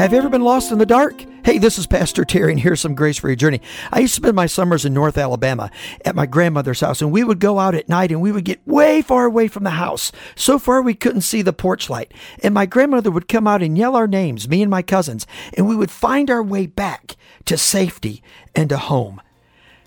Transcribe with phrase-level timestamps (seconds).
[0.00, 1.26] Have you ever been lost in the dark?
[1.44, 3.60] Hey, this is Pastor Terry, and here's some grace for your journey.
[3.92, 5.70] I used to spend my summers in North Alabama
[6.06, 8.66] at my grandmother's house, and we would go out at night and we would get
[8.66, 12.14] way far away from the house, so far we couldn't see the porch light.
[12.42, 15.68] And my grandmother would come out and yell our names, me and my cousins, and
[15.68, 18.22] we would find our way back to safety
[18.54, 19.20] and to home.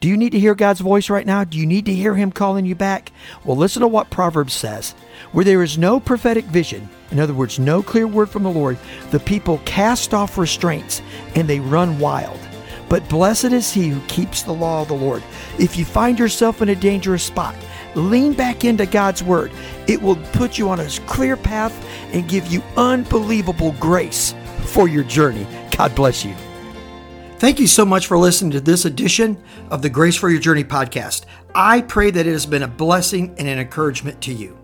[0.00, 1.44] Do you need to hear God's voice right now?
[1.44, 3.10] Do you need to hear Him calling you back?
[3.42, 4.94] Well, listen to what Proverbs says.
[5.32, 8.76] Where there is no prophetic vision, in other words, no clear word from the Lord,
[9.12, 11.00] the people cast off restraints
[11.36, 12.40] and they run wild.
[12.88, 15.22] But blessed is he who keeps the law of the Lord.
[15.58, 17.54] If you find yourself in a dangerous spot,
[17.94, 19.52] lean back into God's word.
[19.86, 21.72] It will put you on a clear path
[22.12, 24.34] and give you unbelievable grace
[24.66, 25.46] for your journey.
[25.76, 26.34] God bless you.
[27.38, 29.40] Thank you so much for listening to this edition
[29.70, 31.26] of the Grace for Your Journey podcast.
[31.54, 34.63] I pray that it has been a blessing and an encouragement to you.